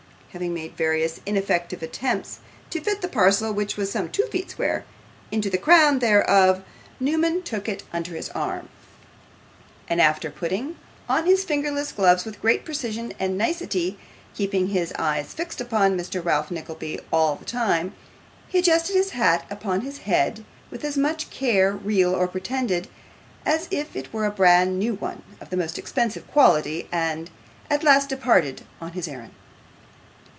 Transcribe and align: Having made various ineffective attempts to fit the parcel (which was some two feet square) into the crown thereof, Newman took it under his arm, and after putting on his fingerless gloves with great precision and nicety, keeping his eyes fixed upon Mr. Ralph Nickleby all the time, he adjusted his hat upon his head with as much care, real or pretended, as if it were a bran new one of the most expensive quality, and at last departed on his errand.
Having 0.31 0.53
made 0.53 0.77
various 0.77 1.19
ineffective 1.25 1.83
attempts 1.83 2.39
to 2.69 2.79
fit 2.79 3.01
the 3.01 3.09
parcel 3.09 3.51
(which 3.51 3.75
was 3.75 3.91
some 3.91 4.07
two 4.09 4.25
feet 4.27 4.49
square) 4.49 4.85
into 5.29 5.49
the 5.49 5.57
crown 5.57 5.99
thereof, 5.99 6.63
Newman 7.01 7.41
took 7.43 7.67
it 7.67 7.83
under 7.91 8.15
his 8.15 8.29
arm, 8.29 8.69
and 9.89 9.99
after 9.99 10.31
putting 10.31 10.77
on 11.09 11.25
his 11.25 11.43
fingerless 11.43 11.91
gloves 11.91 12.23
with 12.23 12.39
great 12.41 12.63
precision 12.63 13.11
and 13.19 13.37
nicety, 13.37 13.99
keeping 14.33 14.67
his 14.67 14.93
eyes 14.97 15.33
fixed 15.33 15.59
upon 15.59 15.97
Mr. 15.97 16.23
Ralph 16.23 16.49
Nickleby 16.49 17.01
all 17.11 17.35
the 17.35 17.43
time, 17.43 17.93
he 18.47 18.59
adjusted 18.59 18.93
his 18.93 19.09
hat 19.09 19.45
upon 19.49 19.81
his 19.81 19.97
head 19.97 20.45
with 20.69 20.85
as 20.85 20.97
much 20.97 21.29
care, 21.29 21.73
real 21.73 22.15
or 22.15 22.29
pretended, 22.29 22.87
as 23.45 23.67
if 23.69 23.97
it 23.97 24.13
were 24.13 24.23
a 24.23 24.31
bran 24.31 24.79
new 24.79 24.93
one 24.93 25.23
of 25.41 25.49
the 25.49 25.57
most 25.57 25.77
expensive 25.77 26.25
quality, 26.31 26.87
and 26.89 27.29
at 27.69 27.83
last 27.83 28.07
departed 28.07 28.61
on 28.79 28.93
his 28.93 29.09
errand. 29.09 29.33